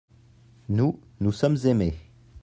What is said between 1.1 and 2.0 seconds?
nous sommes aimés.